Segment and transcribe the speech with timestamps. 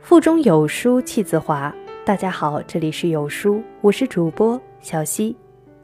[0.00, 1.74] 腹中有书气自华。
[2.04, 5.36] 大家好，这里是有书，我是主播小溪。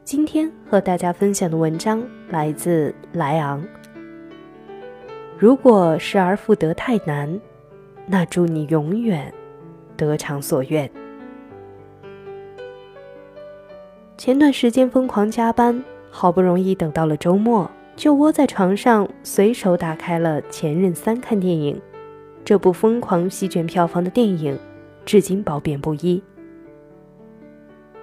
[0.03, 3.63] 今天和大家分享的文章来自莱昂。
[5.37, 7.39] 如果失而复得太难，
[8.05, 9.33] 那祝你永远
[9.97, 10.89] 得偿所愿。
[14.17, 21.81] 前段时间疯狂加班，好不容易等到了周末，就窝在床上随手打开了《前任三》看电影。
[22.43, 24.57] 这部疯狂席卷票房的电影，
[25.05, 26.21] 至今褒贬不一。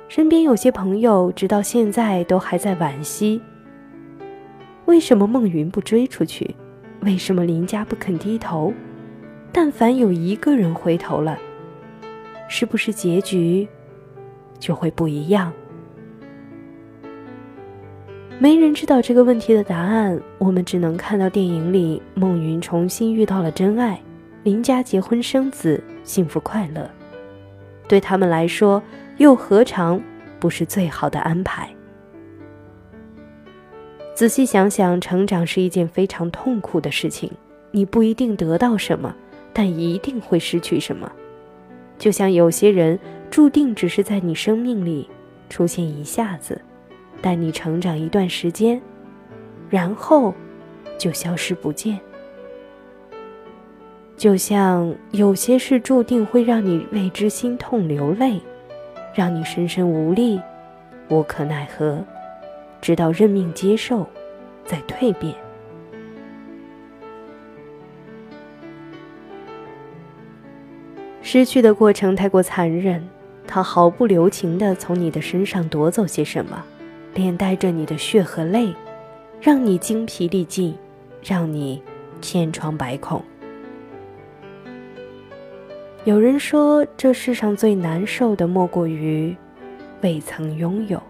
[0.08, 3.40] 身边有些朋友直到现在都还在惋惜：
[4.86, 6.54] 为什么孟云不追出去？
[7.00, 8.72] 为什么林家不肯低头？
[9.52, 11.38] 但凡有一个人回头了，
[12.48, 13.68] 是不是结局
[14.58, 15.52] 就会不一样？
[18.38, 24.00] 没人知道这个问题的答案，我们只能看到电影里孟云重新遇到了真爱，
[24.48, 26.90] 林家结婚生子，幸福快乐。
[27.86, 28.82] 对他们来说，
[29.18, 30.02] 又何尝
[30.40, 31.68] 不是最好的安排？
[34.14, 37.30] 仔细想想，成长是一件非常痛苦的事情。
[37.72, 39.14] 你不一定得到什么，
[39.52, 41.12] 但一定会失去什么。
[41.98, 42.98] 就像有些人
[43.30, 45.06] 注定只是在你生命里
[45.50, 46.58] 出现一下子，
[47.20, 48.80] 带你成长一段时间，
[49.68, 50.32] 然后
[50.96, 52.00] 就消失不见。
[54.18, 58.40] 就像有些事注定会让你为之心痛流泪，
[59.14, 60.40] 让你深深无力、
[61.08, 62.04] 无可奈何，
[62.80, 64.04] 直到认命接受，
[64.64, 65.32] 再蜕变。
[71.22, 73.08] 失去的过程太过残忍，
[73.46, 76.64] 它毫不留情地从你的身上夺走些什么，
[77.14, 78.74] 连带着你的血和泪，
[79.40, 80.74] 让你精疲力尽，
[81.22, 81.80] 让你
[82.20, 83.22] 千疮百孔。
[86.08, 89.36] 有人说，这世上最难受的莫过于
[90.00, 91.02] 未曾拥有。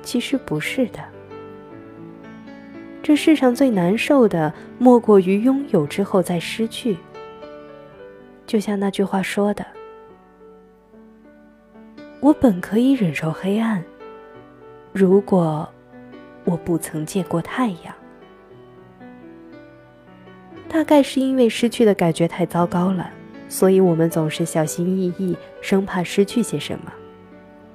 [0.00, 1.00] 其实不是的，
[3.02, 6.96] 这世上最难受的莫过于拥有之后再失去。
[8.46, 9.66] 就像那句话说的
[12.20, 13.84] ：“我本可以忍受黑暗，
[14.94, 15.68] 如果
[16.46, 17.94] 我不曾见过太阳。”
[20.70, 23.10] 大概是因为失去的感觉太糟糕了。
[23.48, 26.92] 所以，我们总是小心翼翼，生怕失去些什么，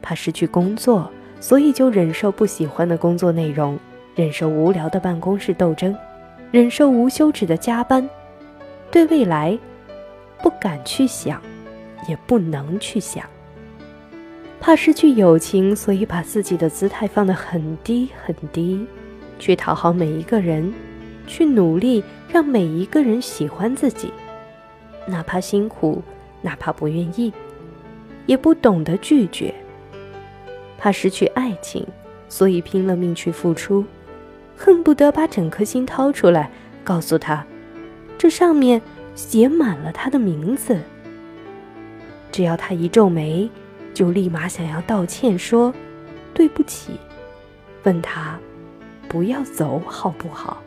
[0.01, 1.09] 怕失去工作，
[1.39, 3.79] 所以就忍受不喜欢的工作内容，
[4.15, 5.95] 忍受无聊的办公室斗争，
[6.51, 8.07] 忍受无休止的加班，
[8.91, 9.57] 对未来
[10.43, 11.41] 不敢去想，
[12.07, 13.23] 也不能去想。
[14.59, 18.85] 怕失去友情，所以把自己的姿态放得很低很低，
[19.39, 20.71] 去讨好每一个人，
[21.25, 24.11] 去努力让每一个人喜欢自己。
[25.05, 26.01] 哪怕辛苦，
[26.41, 27.33] 哪怕不愿意，
[28.25, 29.53] 也不懂得拒绝。
[30.77, 31.85] 怕失去爱情，
[32.27, 33.85] 所以拼了命去付出，
[34.55, 36.49] 恨不得把整颗心掏出来，
[36.83, 37.45] 告诉他，
[38.17, 38.81] 这上面
[39.13, 40.79] 写满了他的名字。
[42.31, 43.49] 只要他一皱眉，
[43.93, 45.73] 就立马想要道歉，说
[46.33, 46.93] 对不起，
[47.83, 48.39] 问他
[49.07, 50.61] 不要走好不好。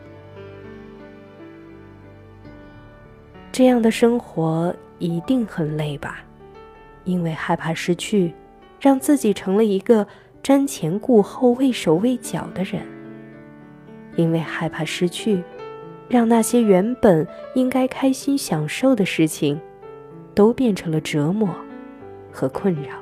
[3.57, 6.19] 这样的生活一定很累吧？
[7.05, 8.33] 因为害怕失去，
[8.81, 10.05] 让自己成了一个
[10.43, 12.81] 瞻前顾后、畏手畏脚的人。
[14.17, 15.41] 因为害怕失去，
[16.09, 19.57] 让那些原本应该开心享受的事情，
[20.33, 21.47] 都变成了折磨
[22.33, 22.97] 和困扰。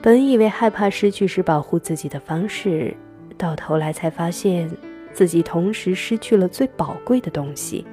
[0.00, 2.96] 本以为害怕失去是保护自己的方式，
[3.36, 4.70] 到头来才发现。
[5.12, 7.86] 自己同时失去了最宝贵的东西，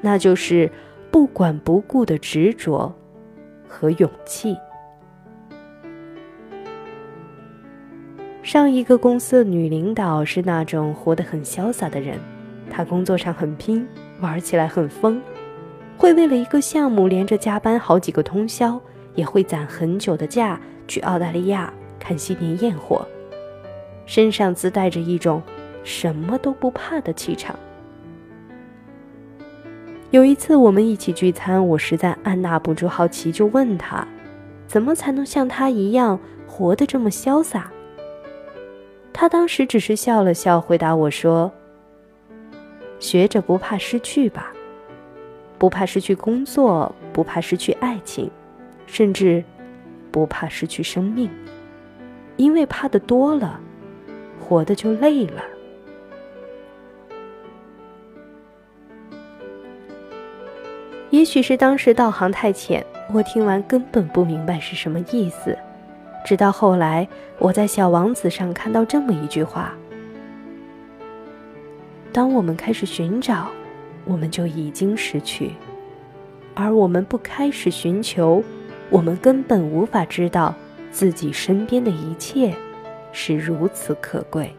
[0.00, 0.70] 那就是
[1.10, 2.94] 不管不顾的执着
[3.68, 4.56] 和勇气。
[8.42, 12.18] 上一个公司的女领导是那种活得很潇洒的人，
[12.70, 13.86] 她工作上很拼，
[14.20, 15.20] 玩起来很疯，
[15.96, 18.80] 会为了一个项目连着加班好几个通宵，
[19.14, 23.06] 也会攒很久的假去澳大利亚看新年焰火，
[24.06, 25.40] 身上自带着一种。
[25.84, 27.58] 什么都不怕的气场。
[30.10, 34.06] 有一次我们一起聚餐，我实在按捺不住好奇，就问他
[34.66, 36.18] ：“怎么才能像他一样
[36.48, 37.70] 活得这么潇洒？”
[39.14, 41.52] 他当时只是笑了笑，回答我说
[42.98, 44.52] ：“学着不怕失去吧，
[45.58, 48.28] 不怕失去工作，不怕失去爱情，
[48.86, 49.44] 甚至
[50.10, 51.30] 不怕失去生命，
[52.36, 53.60] 因为怕的多了，
[54.40, 55.42] 活的就累了。”
[61.10, 65.58] 也许是当时道行太浅，我听完根本不明白是什么意思。
[66.24, 67.08] 直到后来，
[67.38, 69.74] 我在《小王子》上看到这么一句话
[72.12, 73.48] ：“当我们开始寻找，
[74.04, 75.48] 我们就已经失去；
[76.54, 78.44] 而我们不开始寻求，
[78.88, 80.54] 我们根本无法知道
[80.92, 82.54] 自己身边的一切
[83.10, 84.54] 是如此可贵。”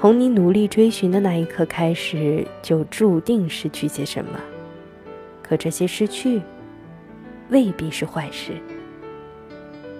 [0.00, 4.38] 从你努力追寻的那一刻开始，就注定失去些什么。
[5.42, 6.40] 可这些失去，
[7.48, 8.52] 未必是坏事。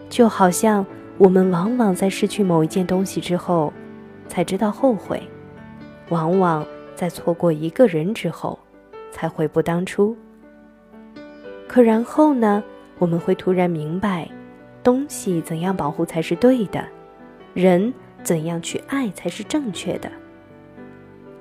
[0.09, 0.87] 就好像
[1.17, 3.73] 我们往往在失去某一件东西之后，
[4.29, 5.19] 才知道后悔；
[6.11, 6.65] 往往
[6.95, 8.57] 在错过一个人之后，
[9.11, 10.17] 才悔不当初。
[11.67, 12.63] 可然后呢？
[13.01, 14.29] 我们会突然明白，
[14.81, 16.85] 东西怎样保护才是对的，
[17.53, 17.93] 人
[18.23, 20.11] 怎样去爱才是正确的。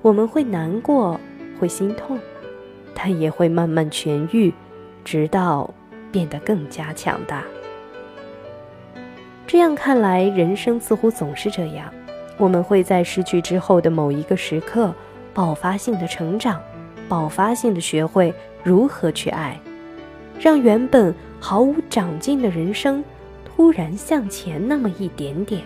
[0.02, 1.20] 我们会难过，
[1.58, 2.18] 会心痛，
[2.94, 4.52] 但也会慢慢痊愈，
[5.04, 5.72] 直到。
[6.10, 7.44] 变得更加强大。
[9.46, 11.92] 这样看来，人生似乎总是这样：
[12.38, 14.90] 我们会在失去之后的某一个时刻，
[15.34, 16.62] 爆发性的成长，
[17.10, 18.32] 爆发性的学会
[18.64, 19.60] 如何去爱，
[20.40, 23.04] 让原本毫无长进的人生
[23.44, 25.62] 突然向前那么一点点。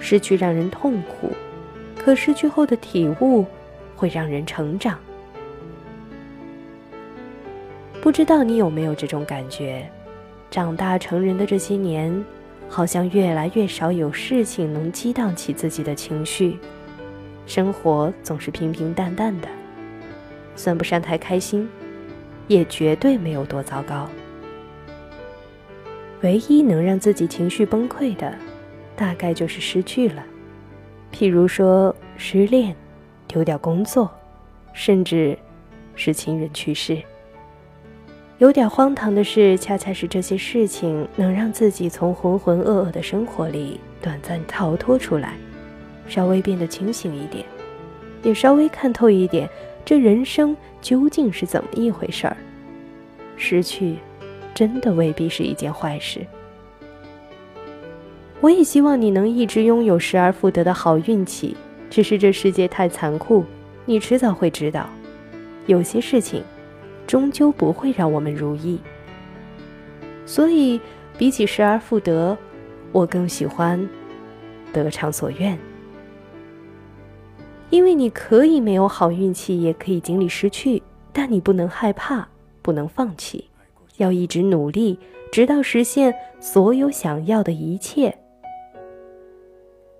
[0.00, 1.30] 失去让人痛苦，
[1.96, 3.44] 可失去后的体悟
[3.96, 4.98] 会让人成长。
[8.00, 9.90] 不知道你有没有这种感觉？
[10.48, 12.24] 长大成人的这些年，
[12.68, 16.56] 好像越来越少有事情能激荡起自己的情绪，
[17.46, 19.48] 生活总是平平淡淡的，
[20.54, 21.68] 算不上太开心，
[22.46, 24.08] 也绝对没有多糟糕。
[26.22, 28.32] 唯一能让自己情绪崩溃的，
[28.96, 30.24] 大概就是失去了，
[31.12, 32.74] 譬如说失恋、
[33.28, 34.10] 丢掉工作，
[34.72, 35.38] 甚至
[35.94, 37.00] 是亲人去世。
[38.38, 45.34] 有点荒唐的是，恰恰是这些事情能让自己从浑浑噩噩的生活里短暂逃脱出来，
[46.06, 47.44] 稍微变得清醒一点，
[48.22, 49.48] 也稍微看透一点
[49.84, 52.36] 这人生究竟是怎么一回事儿。
[53.36, 53.96] 失去，
[54.54, 56.26] 真的未必是一件坏事。
[58.40, 61.56] 我也希望你能一直拥有失而复得的好运气，
[61.88, 63.44] 只是这世界太残酷，
[63.84, 64.88] 你迟早会知道，
[65.66, 66.42] 有些事情。
[67.06, 68.80] 终究不会让我们如意，
[70.26, 70.80] 所以
[71.16, 72.36] 比起失而复得，
[72.90, 73.88] 我更喜欢
[74.72, 75.56] 得偿所愿。
[77.70, 80.82] 因为你可以没有好运气，也可以经历失去，
[81.12, 82.26] 但你不能害怕，
[82.60, 83.48] 不能放弃，
[83.98, 84.98] 要一直努力，
[85.30, 88.12] 直到实现所有想要的一切。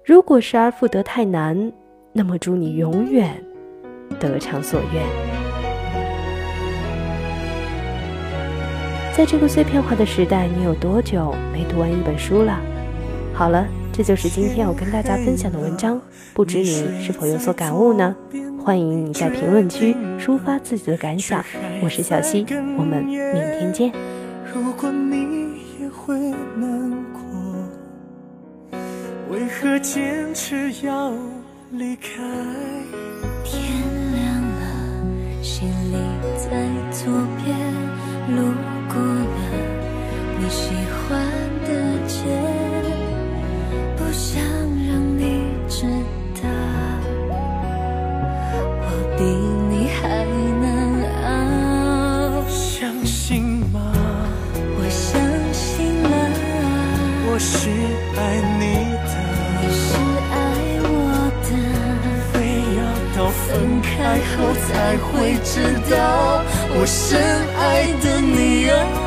[0.06, 1.72] 如果失而复得太难，
[2.12, 3.34] 那么祝你永远
[4.20, 5.02] 得偿所愿。
[9.16, 12.60] 在这个碎片化的时代，你有多久没读完一本书了？
[13.34, 16.00] 好了，这就是今天我跟大家分享的文章。
[16.32, 18.14] 不知你是否有所感悟呢？
[18.64, 21.44] 欢迎你在评论区抒发自己的感想。
[21.82, 22.46] 我是小溪，
[22.78, 23.90] 我们明天见。
[24.54, 25.48] 如果你
[25.80, 26.16] 也会
[26.54, 27.25] 难过，
[29.28, 31.12] 为何坚持要
[31.72, 32.08] 离开？
[33.44, 33.60] 天
[34.14, 34.62] 亮了，
[35.42, 35.96] 心里
[36.36, 36.48] 在
[36.92, 37.12] 左
[37.42, 37.56] 边
[38.36, 38.54] 路。
[38.88, 39.38] 过了
[40.38, 41.20] 你喜欢
[41.64, 41.68] 的
[42.06, 42.14] 街，
[43.96, 44.40] 不想
[44.86, 45.82] 让你知
[46.40, 46.48] 道，
[48.80, 48.86] 我
[49.18, 49.20] 比
[49.68, 50.24] 你还
[50.62, 50.64] 难
[51.26, 52.48] 熬。
[52.48, 53.92] 相信吗？
[54.78, 55.20] 我相
[55.52, 56.14] 信了。
[57.28, 57.68] 我是
[58.16, 58.20] 爱，
[58.60, 58.62] 你
[63.96, 66.42] 开后才会知道，
[66.78, 67.18] 我深
[67.58, 69.05] 爱的你啊。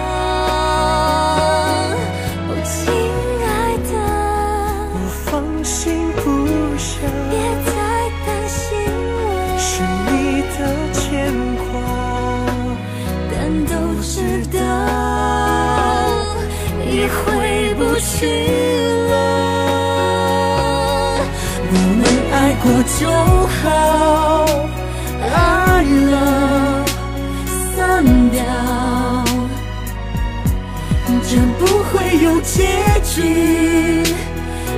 [32.51, 32.65] 结
[33.03, 33.21] 局，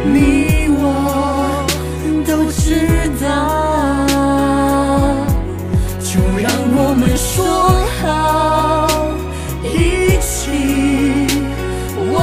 [0.04, 1.66] 你我
[2.28, 2.76] 都知
[3.22, 3.26] 道，
[6.00, 7.32] 就让我们说
[8.02, 8.04] 好。
[9.64, 9.66] 一
[10.20, 10.42] 起
[12.14, 12.16] 忘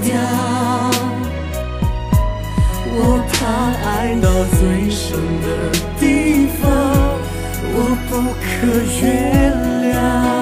[0.00, 0.08] 掉。
[2.98, 2.98] 我
[3.32, 3.36] 怕
[3.86, 3.90] 爱
[4.22, 4.24] 到
[4.56, 4.58] 最
[4.90, 5.04] 深
[5.42, 5.46] 的
[6.00, 6.02] 地
[6.60, 6.64] 方。
[7.78, 8.46] 我不可
[9.02, 9.04] 原
[9.82, 10.35] 谅。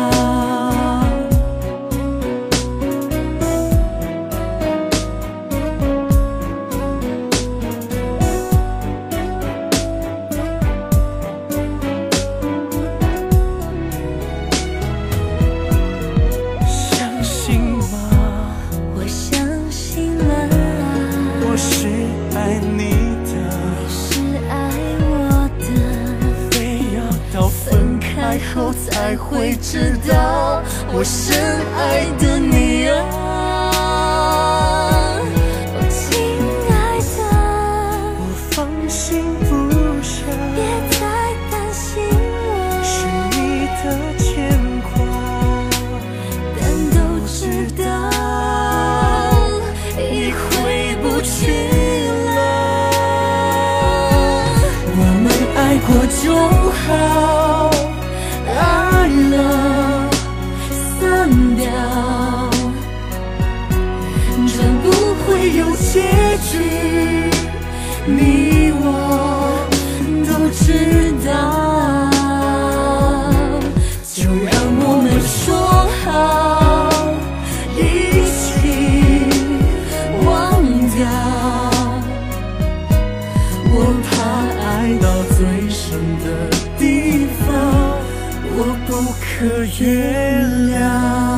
[89.37, 91.34] 和月亮。